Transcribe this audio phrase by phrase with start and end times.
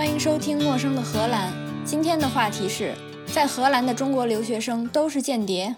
[0.00, 1.52] 欢迎收听《陌生的荷兰》。
[1.84, 2.94] 今天的话题是
[3.26, 5.76] 在荷兰的中国留学生都是间谍。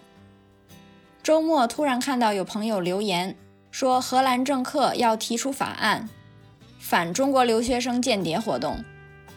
[1.25, 3.35] 周末突然看到有朋友留言
[3.73, 6.09] 说，荷兰政客要提出法案，
[6.79, 8.85] 反中国留学生间谍活动。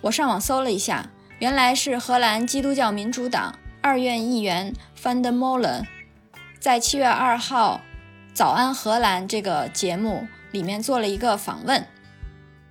[0.02, 1.10] 我上网搜了一下，
[1.40, 4.72] 原来是荷兰基督教民主党二院议员
[5.02, 5.86] Van der Molen
[6.60, 7.82] 在七月二号
[8.36, 11.84] 《早安荷兰》这个节目里面做了一个访问。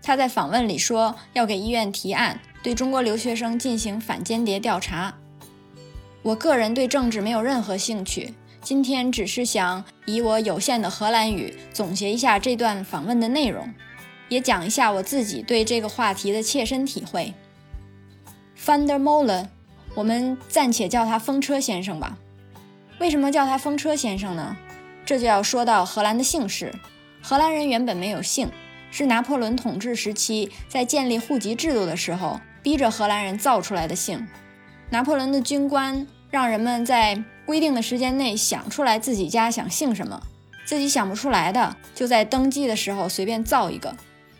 [0.06, 5.14] 他在访问里说，要给医院提案，对中国留学生进行反间谍调查。
[6.20, 13.72] 我个人对政治没有任何兴趣，今天只是想以我有限的荷兰语总结一下这段访问的内容，
[14.28, 17.32] 也讲一下我自己对这个话题的切身体会。
[18.62, 19.46] Van der Molen，
[19.94, 22.18] 我们暂且叫他风车先生吧。
[22.98, 24.54] 为什么叫他风车先生呢？
[25.06, 26.74] 这就要说到荷兰的姓氏。
[27.22, 28.50] 荷兰人原本没有姓。
[28.96, 34.24] 是拿破仑统治时期在建立户籍制度的时候，逼着荷兰人造出来的姓。
[34.90, 40.22] 拿破仑的军官让人们在规定的时间内想出来自己家想姓什么，
[40.64, 43.96] 自己想不出来的，就在登记的时候随便造一个。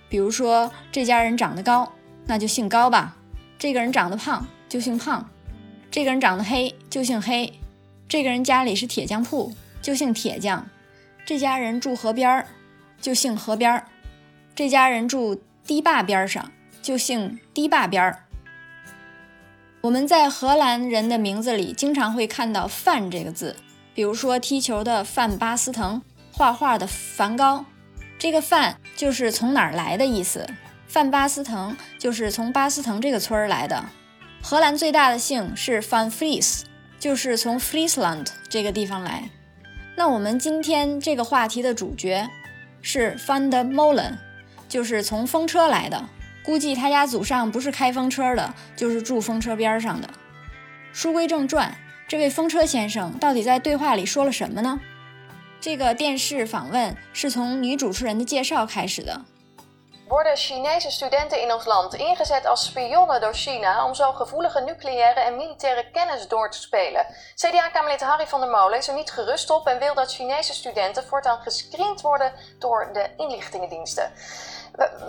[0.09, 1.93] 比如说，这家人长得高，
[2.27, 3.17] 那就姓高吧；
[3.59, 5.25] 这个人长得胖，就姓胖；
[5.91, 7.55] 这个人长得黑，就姓黑；
[8.09, 10.67] 这个人家里是铁匠铺，就姓铁匠；
[11.27, 12.47] 这家人住河边儿，
[13.01, 13.87] 就姓河边儿。
[14.55, 18.25] 这家人住堤坝边上，就姓堤坝边儿。
[19.81, 23.57] 我们在荷兰人的名字里经常会看到“范”这个字，
[23.95, 27.65] 比如说踢球的范巴斯滕，画画的梵高。
[28.17, 30.47] 这个“范”就是从哪儿来的意思。
[30.87, 33.85] 范巴斯滕就是从巴斯滕这个村儿来的。
[34.41, 36.63] 荷兰最大的姓是 Van Fries，
[37.01, 39.31] 就是从 Friesland 这个地方来。
[39.97, 42.29] 那我们今天这个话题的主角
[42.81, 44.19] 是 Van der Molen。
[44.75, 46.03] 就是从风车来的，
[46.45, 50.09] 估计他家祖上不是开风车的，就是住风车边上的。
[50.93, 51.73] 书归正传，
[52.09, 54.81] 这位风车先生到底在对话里说了什么呢？
[55.61, 59.21] 这个电视访问是从女主持人的介绍开始的。
[60.09, 65.37] Worden Chinese studenten in ons land ingezet als spionnen door China om zo gevoelige nucleaire en
[65.37, 67.07] militaire kennis door te spelen?
[67.37, 71.05] CDA-kamerlid Harry van der Molen is er niet gerust op en wil dat Chinese studenten
[71.05, 74.13] voortaan gescreend worden door de inlichtingendiensten.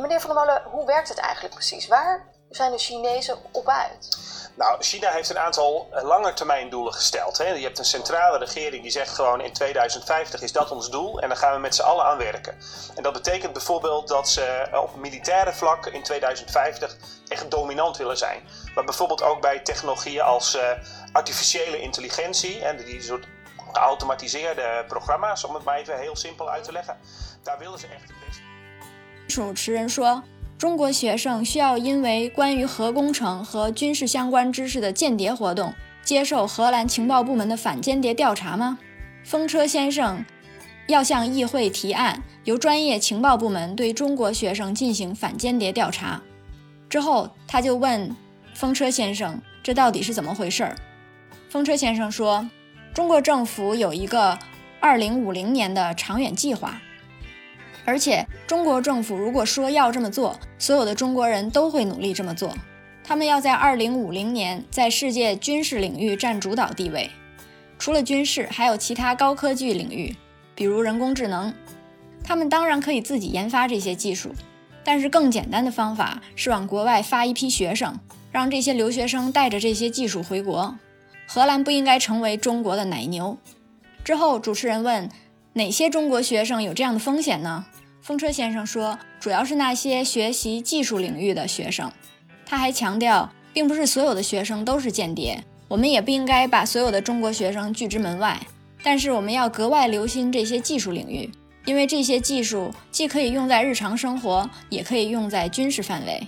[0.01, 1.87] Meneer Van der Molen, hoe werkt het eigenlijk precies?
[1.87, 4.17] Waar zijn de Chinezen op uit?
[4.55, 7.37] Nou, China heeft een aantal eh, langetermijndoelen gesteld.
[7.37, 7.47] Hè.
[7.47, 11.27] Je hebt een centrale regering die zegt gewoon in 2050 is dat ons doel en
[11.27, 12.57] dan gaan we met z'n allen aan werken.
[12.95, 16.95] En dat betekent bijvoorbeeld dat ze eh, op militaire vlak in 2050
[17.27, 18.47] echt dominant willen zijn.
[18.75, 20.57] Maar bijvoorbeeld ook bij technologieën als
[21.11, 23.27] artificiële intelligentie en die soort
[23.73, 26.97] geautomatiseerde programma's, om het maar even heel simpel uit te leggen.
[27.43, 28.11] Daar willen ze echt
[29.27, 30.23] 主持人说
[30.57, 38.77] ：“中国学生需要因为关于核工程和军事相关知识的间谍活动，接受荷兰情报部门的反间谍调查吗？”
[39.25, 40.23] 风车先生
[40.87, 46.21] 要向议会提案，由专业情报部门对中国学生进行反间谍调查。
[46.87, 48.15] 之后，他就问
[48.53, 50.73] 风车先生：“这到底是怎么回事？”
[51.49, 52.47] 风车先生说
[52.93, 54.37] ：“中国政府有一个
[54.81, 56.79] 2050年的长远计划。”
[57.85, 62.51] 而且，中国政府如果说要这么做，所有的中国人都会努力这么做。
[63.03, 67.11] 他们要在2050年在世界军事领域占主导地位。
[67.77, 70.15] 除了军事，还有其他高科技领域，
[70.55, 71.53] 比如人工智能。
[72.23, 74.33] 他们当然可以自己研发这些技术，
[74.83, 77.99] 但是更简单的方法是往国外发一批学生，
[78.31, 80.75] 让这些留学生带着这些技术回国。
[81.27, 83.37] 荷兰不应该成为中国的奶牛。
[84.03, 85.07] 之后，主持人问。
[85.57, 87.65] 哪些中国学生有这样的风险呢？
[88.05, 91.91] 风车先生说，主要是那些学习技术领域的学生。
[92.45, 98.39] 他还强调，并不是所有的学生都是间谍，我们也不应该把所有的中国学生拒之门外。
[98.83, 101.31] 但是我们要格外留心这些技术领域，
[101.65, 106.27] 因为这些技术既可以用在日常生活，也可以用在军事范围。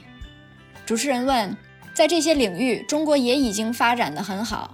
[0.84, 1.56] 主持人问，
[1.94, 4.74] 在这些领域，中国也已经发展得很好。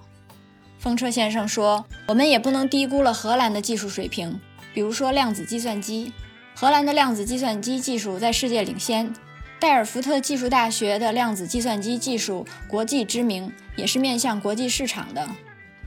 [0.80, 4.40] 风车先生说：“我们也不能低估了荷兰的技术水平，
[4.74, 6.14] 比如说量子计算机。
[6.56, 9.14] 荷兰的量子计算机技术在世界领先，
[9.60, 15.28] 戴尔福特技术大学的量子计算机技术国际知名，也是面向国际市场的。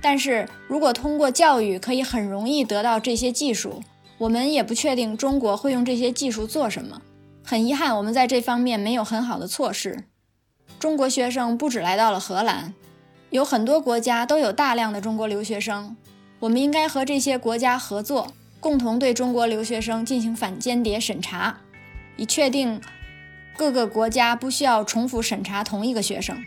[0.01, 3.83] 但是如果通过教育可以很容易得到这些技术，
[4.19, 7.01] 我们也不确定中国会用这些技术做什么。
[7.45, 10.05] 很遗憾，我们在这方面没有很好的措施。
[10.79, 12.75] 中国学生不止来到了荷兰。”
[13.31, 15.97] 有很多国家都有大量的中国留学生，
[16.39, 18.29] 我们应该和这些国家合作，
[18.61, 21.59] 共同对中国留学生进行反间谍审查，
[22.17, 22.81] 以确定
[23.57, 26.45] 各个国家不需要重复审查同一个学生。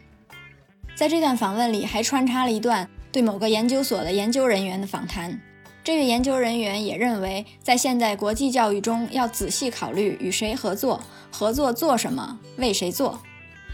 [0.96, 5.40] 在这段访问里，还穿插了一段对某个研究所的研究人员的访谈。
[5.82, 11.02] 这位研究人员也认为，在现在国际教育中，要仔细考虑与谁合作，
[11.32, 13.22] 合作做什么，为谁做，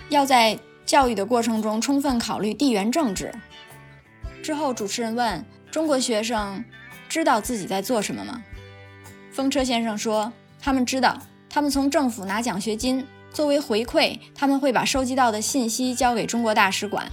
[0.10, 3.34] 要在教育的过程中充分考虑地缘政治。
[4.44, 6.64] 之后，主持人问中国学生
[7.10, 8.44] 知道自己在做什么吗？
[9.32, 10.32] 风车先生说，
[10.62, 17.12] 他们知道，他们从政府拿奖学金，作为回馈，他们会把收集到的信息交给中国大使馆。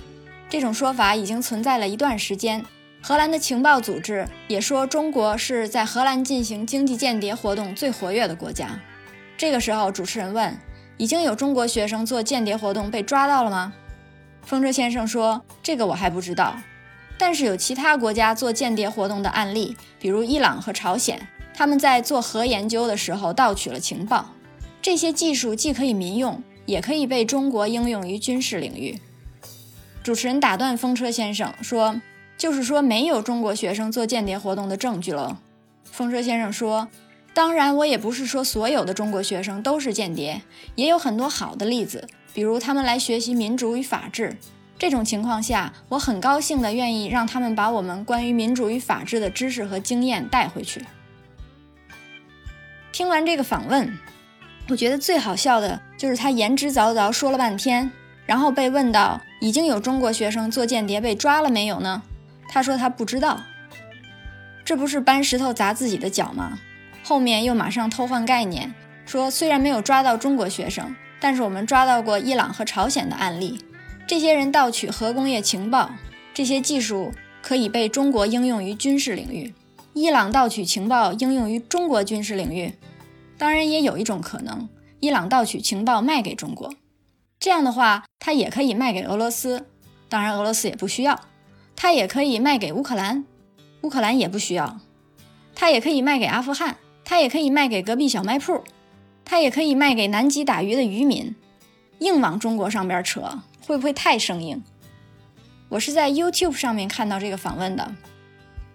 [0.49, 2.65] 这种说法已经存在了一段时间。
[3.03, 8.79] 荷兰的情报组织也说，中国是在荷兰进行经济间谍活动最活跃的国家。
[9.37, 10.57] 这个时候，主持人问
[10.99, 13.73] ：“已经有中国学生做间谍活动被抓到了吗？”
[14.47, 16.57] 风车先生说：“这个我还不知道，
[17.25, 24.33] 但是有其他国家做间谍活动的案例，比如伊朗和朝鲜，他们在做核研究的时候盗取了情报。
[24.83, 28.99] 这些技术既可以民用，也可以被中国应用于军事领域。”
[30.03, 32.01] 主持人打断风车先生说。
[32.37, 35.39] 就是说，没有中国学生做间谍活动的证据了。
[35.85, 36.89] 风车先生说
[37.33, 40.43] ：“当然，我也不是说所有的中国学生都是间谍，
[40.75, 44.37] 也有很多好的例子，比如他们来学习民主与法治。
[44.83, 50.85] 这种情况下，我很高兴的愿意让他们把我们关于民主与法治的知识和经验带回去。”
[52.91, 53.97] 听完这个访问，
[54.69, 57.93] 我觉得最好笑的就是他言之凿凿说了半天，
[58.27, 62.03] 然后被问到已经有中国学生做间谍被抓了没有呢？
[62.49, 63.41] 他说他不知道，
[64.65, 66.59] 这不是搬石头砸自己的脚吗？
[67.05, 68.75] 后面又马上偷换概念，
[69.07, 73.65] 说虽然没有抓到中国学生，但是我们抓到过伊朗和朝鲜的案例。
[74.13, 75.91] 这些人盗取核工业情报，
[76.35, 79.55] 这些技术可以被中国应用于军事领域。
[79.95, 82.75] 伊朗盗取情报应用于中国军事领域，
[83.39, 84.69] 当然也有一种可能，
[85.01, 86.75] 伊朗盗取情报卖给中国，
[87.41, 89.67] 这样的话，他也可以卖给俄罗斯，
[90.11, 91.19] 当然俄罗斯也不需要。
[91.75, 93.25] 它也可以卖给乌克兰，
[93.81, 94.79] 乌克兰也不需要；
[95.55, 98.63] 它也可以卖给阿富汗，它也可以卖给隔壁小卖铺，
[99.25, 101.35] 它也可以卖给南极打鱼的渔民。
[102.01, 104.63] 硬往中国上边扯，会不会太生硬？
[105.69, 107.93] 我是在 YouTube 上面看到这个访问的，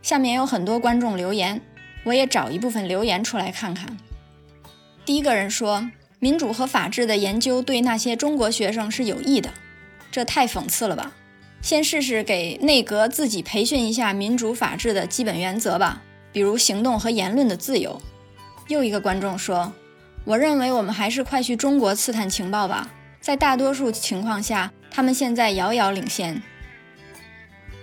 [0.01, 1.61] 下面有很多观众留言，
[2.03, 3.97] 我也找一部分留言出来看看。
[5.05, 5.89] 第一个人说
[6.19, 9.49] ：“民主和法治的研究对那些中国学生是有益的，
[10.11, 11.11] 这太讽刺了吧？”
[11.61, 16.01] 先试试给内阁自己培训一下民主法治的基本原则吧，
[16.31, 17.99] 比如行动和言论的自由。
[18.67, 19.73] 又一个观众说
[20.23, 22.89] ：“我认为我们还是快去中国刺探情报吧，
[23.19, 26.41] 在大多数情况下，他们现在遥遥领先。”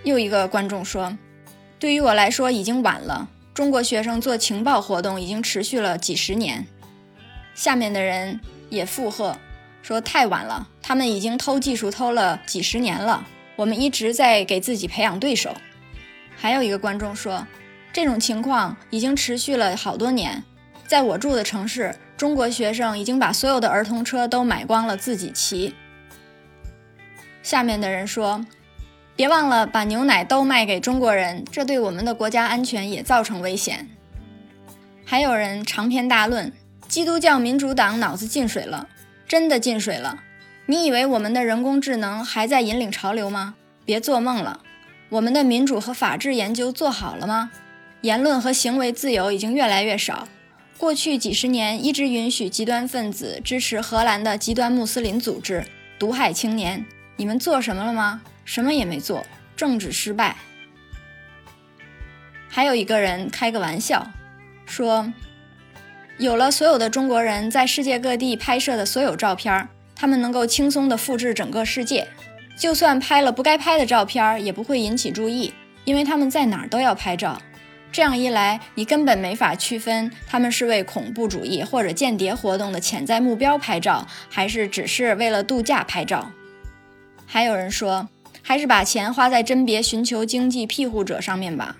[0.03, 1.17] 又一个观众说
[1.79, 6.67] ：“对于我来说已经晚了，中国学生做情报活动已经持续了几十年。”
[7.55, 9.37] 下面的人也附和
[9.81, 13.25] 说：“太晚了，他们已经偷技术偷了几十年了。”
[13.55, 15.55] 我们一直在给自己培养对手。
[16.35, 17.47] 还有一个观众说，
[17.93, 20.43] 这种情况已经持续了好多年。
[20.85, 25.73] 在我住的城市，中国学生已经把所有的儿童车都买光了，自己骑。
[27.45, 28.43] 下面的人说，
[29.15, 33.87] 别忘了把牛奶都卖给中国人，这对我们的国家安全也造成危险。
[35.05, 36.51] 还有人长篇大论，
[36.87, 38.89] 基督教民主党脑子进水了，
[39.27, 40.23] 真的进水了。
[40.65, 43.53] 你以为我们的人工智能还在引领潮流吗？
[43.85, 44.61] 别做梦了！
[45.09, 47.51] 我们的民主和法治研究做好了吗？
[48.01, 50.27] 言论和行为自由已经越来越少。
[50.79, 55.63] 过去几十年一直允许极端分子支持荷兰的极端穆斯林组织，
[55.99, 56.83] 毒害青年。
[57.17, 58.21] 你们做什么了吗？
[58.43, 60.35] 什么也没做，政治失败。
[62.49, 64.07] 还有一个人开个玩笑，
[64.65, 65.11] 说，
[66.17, 69.67] 有了所有的中国人在世界各地拍摄的所有照片。
[69.95, 72.09] 他们能够轻松地复制整个世界，
[72.59, 75.53] 就算拍了不该拍的照片，也不会引起注意，
[75.85, 77.41] 因为他们在哪儿都要拍照。
[77.93, 86.31] 这样一来，你根本没法区分他们是为恐怖主义或者间谍活动的潜在目标拍照，还是只是为了度假拍照。
[87.25, 88.07] 还有人说，
[88.41, 91.77] 还是把钱花在甄别寻求经济庇护者上面吧。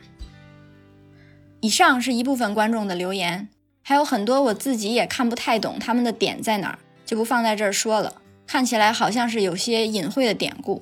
[1.61, 3.49] 以上是一部分观众的留言，
[3.81, 6.79] 还有很多我自己也看不太懂他们的点在哪儿。
[7.05, 8.15] 就不放在这儿说了，
[8.47, 10.81] 看起来好像是有些隐晦的典故。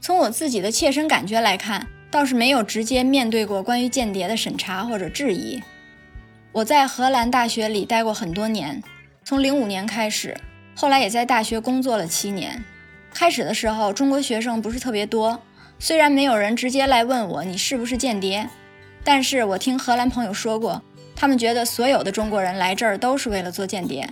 [0.00, 5.62] 从我自己的切身感觉来看，倒是没有直接面对过关于间谍的审查或者质疑。
[6.50, 8.82] 我在荷兰大学里待过很多年，
[9.24, 10.36] 从零五年开始，
[10.74, 12.64] 后来也在大学工作了七年。
[13.12, 15.40] 开始的时候，中国学生不是特别多，
[15.78, 18.48] 虽然没有人直接来问我你是不是间谍，
[19.04, 20.80] 但是我听荷兰朋友说过，
[21.14, 24.08] 他们觉得所有的中国人来这儿都是为了做间谍。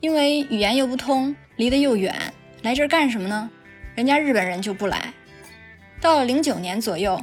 [0.00, 2.14] 因为语言又不通，离得又远，
[2.62, 3.50] 来这儿干什么呢？
[3.96, 5.12] 人家日本人就不来。
[6.00, 7.20] 到了零九年左右，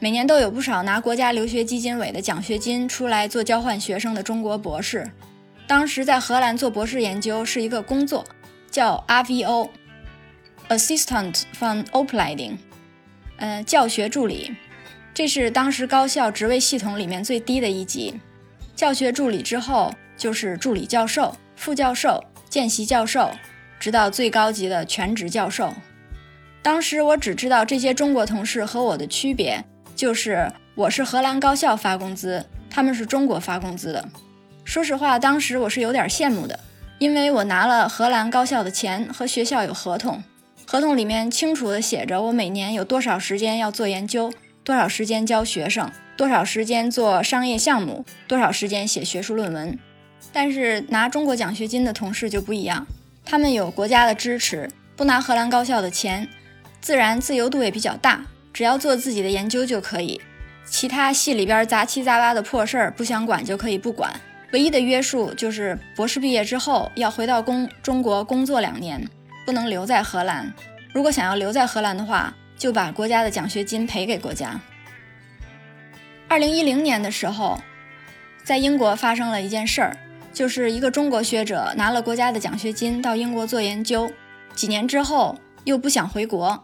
[0.00, 5.08] 每年都有不少拿国家留学基金委的奖学金出来做交换学生的中国博士。
[5.68, 8.24] 当时在荷兰做博士研究是一个工作，
[8.70, 9.68] 叫 RVO
[10.68, 12.56] RVO，Assistant van Opleiding，
[13.36, 14.54] 呃，教学助理。
[15.14, 18.20] 这是当时高校职位系统里面最低的一级。
[18.74, 23.30] 教学助理之后就是助理教授、副教授、见习教授，
[23.80, 25.72] 直到最高级的全职教授。
[26.62, 34.08] 当时我只知道这些中国同事和我的区别，就是我是荷兰高校发工资，他们是中国发工资的。
[34.64, 36.58] 说实话，当时我是有点羡慕的，
[36.98, 40.22] 因为我拿了荷兰高校的钱，和学校有合同，
[40.68, 44.32] 合同里面清楚的写着我每年有多少时间要做研究，
[44.64, 49.78] 多少时间教学生，多少时间做商业项目，多少时间写学术论文。
[50.32, 52.84] 但是拿中国奖学金的同事就不一样，
[53.24, 56.28] 他们有国家的支持，不拿荷兰高校的钱。
[56.80, 60.20] 自然自由度也比较大，只要做自己的研究就可以，
[60.68, 64.12] 其他系里边杂七杂八的破事儿不想管就可以不管。
[64.52, 69.08] 唯一的约束就是博士毕业之后要回到工中国工作两年，
[69.46, 70.52] 不能留在荷兰。
[70.92, 74.60] 如果想要留在荷兰的话，就把国家的奖学金赔给国家。
[76.28, 77.58] 二零一零年的时候，
[78.42, 79.96] 在英国发生了一件事儿，
[80.32, 84.10] 就是一个中国学者拿了国家的奖学金到英国做研究，
[84.54, 86.62] 几年之后又不想回国。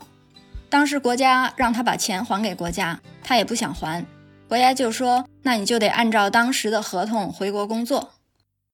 [0.68, 4.04] 当时国家让他把钱还给国家，他也不想还，
[4.48, 8.10] 国家就说：“那你就得按照当时的合同回国工作。”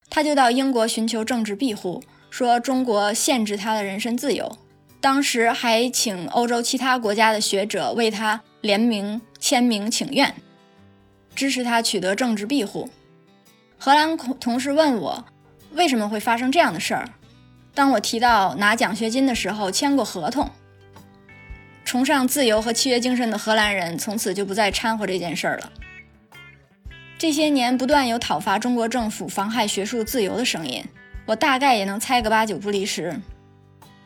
[0.08, 4.58] 他就到英国寻求政治庇护，说中国限制他的人身自由。
[5.00, 10.34] 当时还请欧洲其他国家的学者为他联名签名请愿，
[11.36, 12.90] 支持他取得政治庇护。
[13.78, 15.24] 荷兰同事问我
[15.72, 17.08] 为什么会发生这样的事儿，
[17.74, 20.50] 当我提到拿奖学金的时候签过合同。
[21.84, 25.72] 崇尚自由和契约精神的荷兰人从此就不再掺和这件事儿了。
[27.16, 30.84] 这些年不断有讨伐中国政府妨害学术自由的声音，
[31.28, 33.20] 我大概也能猜个八九不离十。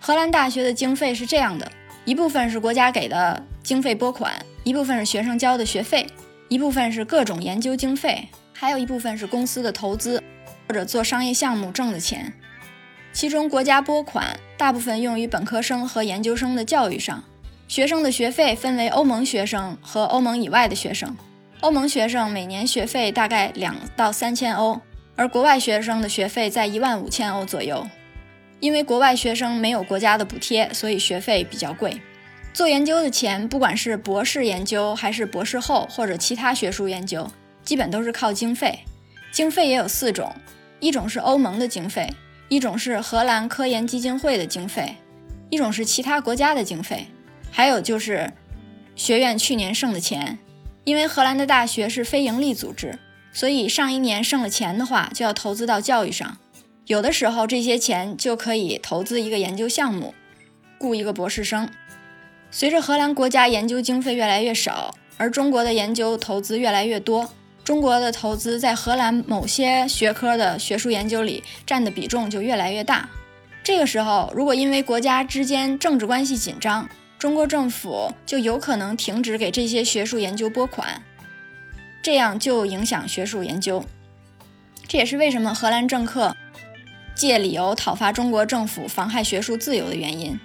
[0.00, 1.70] 荷兰大学的经费是这样的：
[2.04, 6.04] 一部分是国家给的经费拨款，一部分是学生交的学费，
[6.48, 10.20] 一部分是各种研究经费，还有一部分是公司的投资
[10.66, 12.32] 或者做商业项目挣的钱。
[13.12, 17.22] 其中国家拨款大部分用于本科生和研究生的教育上。
[17.68, 21.16] 学生的学费分为欧盟学生和欧盟以外的学生。
[21.60, 24.80] 欧盟学生每年学费大概两到三千欧，
[25.22, 27.86] 而国外学生的学费在一万五千欧左右。
[28.58, 32.00] 因为国外学生没有国家的补贴，所以学费比较贵。
[32.52, 37.30] 做研究的钱，不管是博士研究还是博士后或者其他学术研究，
[37.62, 38.80] 基本都是靠经费。
[39.30, 40.34] 经费也有四种：
[40.80, 42.12] 一种是欧盟的经费，
[42.48, 44.96] 一种是荷兰科研基金会的经费，
[45.50, 47.06] 一种是其他国家的经费。
[47.52, 48.32] 还有就是
[48.96, 50.38] 学院去年剩的钱，
[50.82, 52.98] 因为荷兰的大学是非盈利组织，
[53.32, 56.36] 所以上一年剩了钱的话，就要投资到教育上。
[56.86, 60.14] 有的时候这些钱就可以投资一个研究项目，
[60.78, 61.68] 雇一个博士生。
[62.50, 67.30] 随着荷兰国家研究经费越来越少，而中国的研究投资越来越多，
[67.64, 73.08] 中国的投资在荷兰某些学科的学术研究里占的比重就越来越大。
[73.62, 76.86] 这个时候，如果因为国家之间政治关系紧张，
[77.16, 81.00] 中国政府就有可能停止给这些学术研究拨款，
[82.02, 83.84] 这样就影响学术研究。
[84.88, 86.36] 这也是为什么荷兰政客
[87.14, 90.38] 借理由讨伐中国政府妨害学术自由的原因。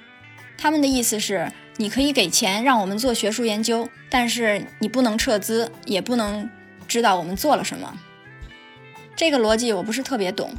[0.58, 6.50] 他们的意思是：你可以给钱让我们做学术研究，但是你不能撤资，也不能
[6.88, 7.98] 知道我们做了什么。
[9.16, 10.52] 这个逻辑我不是特别懂。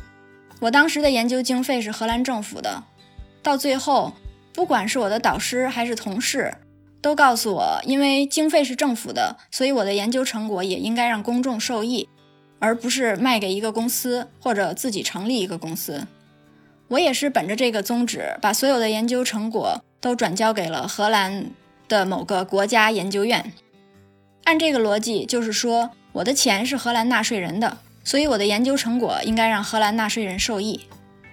[0.60, 2.82] 我当时的研究经费是荷兰政府的，
[3.42, 4.12] 到最后。
[4.54, 6.52] 不管是我的导师还是同事，
[7.00, 12.08] 都告诉我，因为经费是政府的，所以我的研究成果也应该让公众受益，
[12.58, 16.06] 而不是卖给一个公司或者自己成立一个公司。
[16.88, 21.50] 我也是本着这个宗旨，把所有的研究成果都转交给了荷兰
[21.86, 23.52] 的某个国家研究院。
[24.44, 30.80] 按这个逻辑，就是说我的钱是荷兰纳税人的，所以我的研究成果应该让荷兰纳税人受益。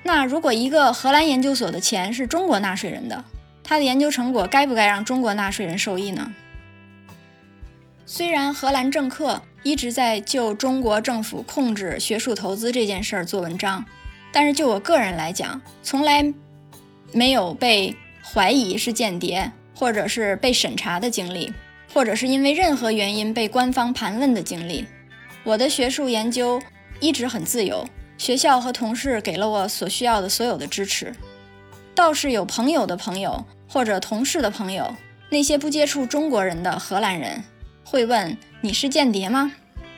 [0.04, 3.24] 那如果一个荷兰研究所的钱是中国纳税人的，
[3.68, 6.32] 他的研究成果该不该让中国纳税人受益呢？
[8.06, 13.84] 虽然荷兰政客一直在就中国政府控制学术投资这件事儿做文章，
[14.32, 16.32] 但是就我个人来讲，从来
[17.12, 21.52] 没有被怀疑是间谍，或者是被审查的经历，
[21.92, 24.86] 或者是因为任何原因被官方盘问的经历。
[25.44, 26.62] 我的学术研究
[27.00, 27.84] 一直很自由。
[28.18, 31.14] 学校和同事给了我所需要的所有的支持，
[31.96, 34.94] 倒是有朋友的朋友或者同事的朋友，
[35.30, 37.42] 那些不接触中国人的荷兰人
[37.86, 39.54] 会问：“你是间谍吗？”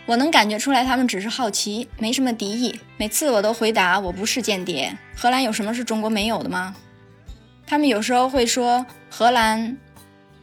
[0.05, 2.79] 我能感觉出来，他们只是好奇，没什么敌意。
[2.95, 6.75] 每次我都回答：“我不是间谍。”荷兰有什么是中国没有的吗？
[7.65, 9.75] 他们有时候会说荷兰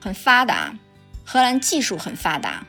[0.01, 0.75] 很发达，
[1.25, 2.67] 荷兰技术很发达。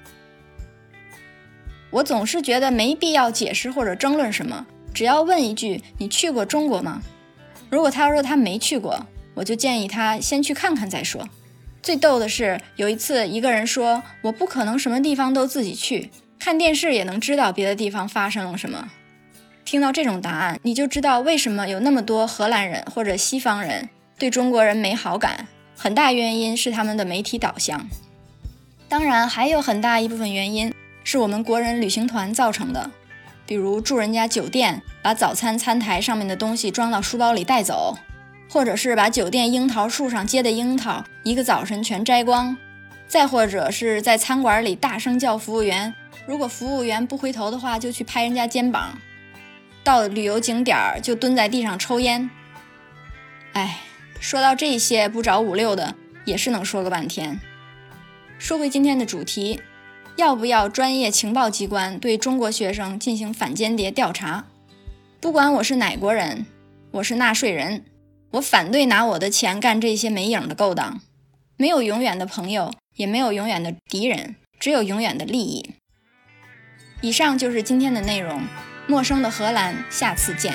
[1.90, 7.02] 我总是觉得没必要解释或者争论什么，只要问一句：“你去过中国吗？”
[7.76, 11.28] 如果他说他没去过，我就建议他先去看看再说。
[11.84, 18.90] 最逗的是，有一次一个人说：“我不可能什么地方都自己去。”看电视也能知道别的地方发生了什么。
[19.66, 25.46] 听到这种答案，你就知道为什么有那么多荷兰人或者西方人对中国人没好感。
[25.76, 27.90] 很大原因是他们的媒体导向。
[28.88, 32.90] 当然，还有很大一部分原因是我们国人旅行团造成的，
[33.46, 37.98] 比如住人家酒店，把早餐餐台上面的东西装到书包里带走，
[38.50, 42.58] 或者是把酒店樱桃树上结的樱桃一个早晨全摘光，
[43.08, 45.94] 再或者是在餐馆里大声叫服务员。
[46.26, 48.98] 如果服务员不回头的话，就去拍人家肩膀；
[49.84, 52.28] 到旅游景点儿就蹲在地上抽烟。
[53.54, 53.82] 哎，
[54.20, 55.94] 说到这些不着五六的，
[56.26, 57.40] 也是能说个半天。
[58.40, 59.62] 说回今天的主题，
[60.18, 64.46] 要不要专业情报机关对中国学生进行反间谍调查？
[65.20, 66.46] 不管我是哪国人，
[66.92, 67.84] 我是纳税人，
[68.32, 71.02] 我反对拿我的钱干这些没影的勾当。
[71.58, 75.72] 没有永远的朋友，也没有永远的敌人，只有永远的利益。
[77.02, 78.42] 以上就是今天的内容，
[78.88, 80.54] 陌生的荷兰，下次见。